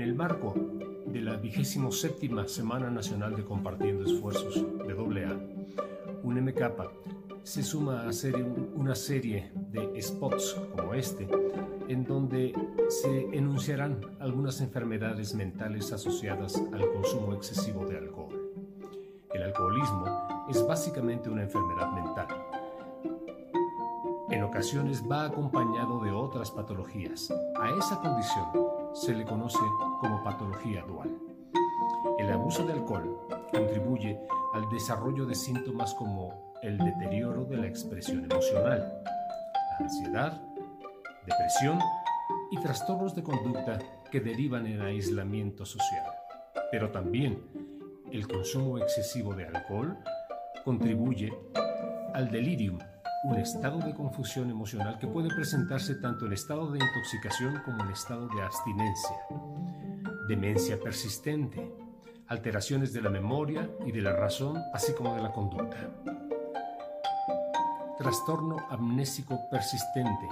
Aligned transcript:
marco 0.00 0.54
de 1.06 1.20
la 1.20 1.36
vigésimo 1.36 1.92
séptima 1.92 2.48
Semana 2.48 2.90
Nacional 2.90 3.36
de 3.36 3.44
Compartiendo 3.44 4.04
Esfuerzos 4.04 4.54
de 4.54 4.92
AA, 4.92 5.38
un 6.22 6.40
MK 6.40 7.42
se 7.42 7.62
suma 7.62 8.00
a 8.02 8.08
hacer 8.08 8.34
una 8.74 8.94
serie 8.94 9.52
de 9.54 10.00
spots 10.00 10.56
como 10.74 10.94
este, 10.94 11.28
en 11.88 12.04
donde 12.04 12.54
se 12.88 13.36
enunciarán 13.36 14.00
algunas 14.18 14.62
enfermedades 14.62 15.34
mentales 15.34 15.92
asociadas 15.92 16.56
al 16.72 16.90
consumo 16.92 17.34
excesivo 17.34 17.84
de 17.84 17.98
alcohol. 17.98 18.50
El 19.34 19.42
alcoholismo 19.42 20.46
es 20.48 20.66
básicamente 20.66 21.28
una 21.28 21.42
enfermedad 21.42 21.92
mental. 21.92 22.28
En 24.32 24.42
ocasiones 24.42 25.04
va 25.08 25.26
acompañado 25.26 26.00
de 26.02 26.10
otras 26.10 26.50
patologías. 26.50 27.30
A 27.60 27.68
esa 27.78 28.00
condición 28.00 28.46
se 28.94 29.12
le 29.14 29.26
conoce 29.26 29.58
como 30.00 30.24
patología 30.24 30.82
dual. 30.84 31.10
El 32.18 32.32
abuso 32.32 32.64
de 32.64 32.72
alcohol 32.72 33.18
contribuye 33.52 34.18
al 34.54 34.70
desarrollo 34.70 35.26
de 35.26 35.34
síntomas 35.34 35.92
como 35.92 36.54
el 36.62 36.78
deterioro 36.78 37.44
de 37.44 37.58
la 37.58 37.66
expresión 37.66 38.24
emocional, 38.24 39.02
la 39.04 39.76
ansiedad, 39.84 40.42
depresión 41.26 41.78
y 42.50 42.56
trastornos 42.56 43.14
de 43.14 43.22
conducta 43.22 43.80
que 44.10 44.20
derivan 44.20 44.66
en 44.66 44.80
aislamiento 44.80 45.66
social. 45.66 46.06
Pero 46.70 46.90
también 46.90 47.38
el 48.10 48.26
consumo 48.26 48.78
excesivo 48.78 49.34
de 49.34 49.44
alcohol 49.44 49.98
contribuye 50.64 51.30
al 52.14 52.30
delirium, 52.30 52.78
un 53.24 53.36
estado 53.36 53.78
de 53.78 53.94
confusión 53.94 54.50
emocional 54.50 54.98
que 54.98 55.06
puede 55.06 55.28
presentarse 55.28 55.94
tanto 55.94 56.26
en 56.26 56.32
estado 56.32 56.72
de 56.72 56.80
intoxicación 56.80 57.62
como 57.64 57.84
en 57.84 57.90
estado 57.90 58.26
de 58.26 58.42
abstinencia, 58.42 59.16
demencia 60.28 60.80
persistente, 60.80 61.72
alteraciones 62.26 62.92
de 62.92 63.00
la 63.00 63.10
memoria 63.10 63.70
y 63.86 63.92
de 63.92 64.02
la 64.02 64.12
razón, 64.16 64.60
así 64.74 64.92
como 64.92 65.14
de 65.14 65.22
la 65.22 65.32
conducta. 65.32 65.88
Trastorno 67.96 68.56
amnésico 68.70 69.48
persistente, 69.48 70.28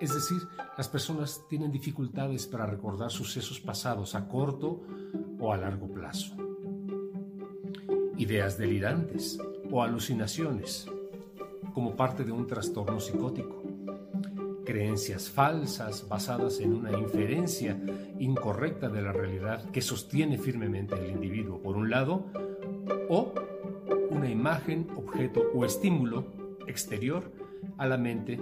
es 0.00 0.12
decir, 0.12 0.48
las 0.76 0.88
personas 0.88 1.42
tienen 1.48 1.70
dificultades 1.70 2.48
para 2.48 2.66
recordar 2.66 3.12
sucesos 3.12 3.60
pasados 3.60 4.16
a 4.16 4.26
corto 4.26 4.82
o 5.38 5.52
a 5.52 5.56
largo 5.56 5.86
plazo. 5.86 6.34
Ideas 8.16 8.58
delirantes 8.58 9.38
o 9.70 9.82
alucinaciones 9.82 10.88
como 11.76 11.94
parte 11.94 12.24
de 12.24 12.32
un 12.32 12.46
trastorno 12.46 12.98
psicótico. 12.98 13.62
Creencias 14.64 15.28
falsas 15.28 16.08
basadas 16.08 16.60
en 16.60 16.72
una 16.72 16.90
inferencia 16.98 17.78
incorrecta 18.18 18.88
de 18.88 19.02
la 19.02 19.12
realidad 19.12 19.70
que 19.72 19.82
sostiene 19.82 20.38
firmemente 20.38 20.94
el 20.94 21.10
individuo, 21.10 21.60
por 21.60 21.76
un 21.76 21.90
lado, 21.90 22.28
o 23.10 23.30
una 24.08 24.30
imagen, 24.30 24.88
objeto 24.96 25.42
o 25.54 25.66
estímulo 25.66 26.24
exterior 26.66 27.30
a 27.76 27.86
la 27.86 27.98
mente 27.98 28.40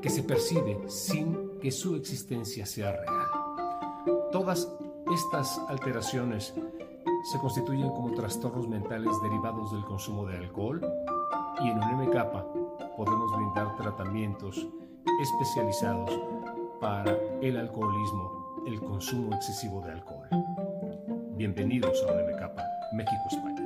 que 0.00 0.08
se 0.08 0.22
percibe 0.22 0.78
sin 0.86 1.58
que 1.60 1.72
su 1.72 1.96
existencia 1.96 2.66
sea 2.66 2.92
real. 2.92 4.30
Todas 4.30 4.72
estas 5.12 5.60
alteraciones 5.68 6.54
se 7.32 7.38
constituyen 7.40 7.88
como 7.88 8.14
trastornos 8.14 8.68
mentales 8.68 9.10
derivados 9.24 9.72
del 9.72 9.84
consumo 9.84 10.24
de 10.24 10.36
alcohol 10.36 10.80
y 11.62 11.68
en 11.68 11.78
un 11.78 12.06
MK 12.06 12.96
podemos 12.96 13.32
brindar 13.36 13.76
tratamientos 13.76 14.66
especializados 15.20 16.10
para 16.80 17.16
el 17.42 17.56
alcoholismo, 17.56 18.64
el 18.66 18.80
consumo 18.80 19.34
excesivo 19.34 19.80
de 19.82 19.92
alcohol. 19.92 20.28
Bienvenidos 21.36 22.02
a 22.08 22.12
un 22.12 22.18
MK, 22.22 22.52
México, 22.92 23.22
España. 23.30 23.59